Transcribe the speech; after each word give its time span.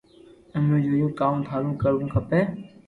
امي 0.57 0.77
جوئو 0.87 1.07
ڪاو 1.19 1.33
ٿارو 1.47 1.69
ڪروو 1.81 2.03
کپي 2.13 2.39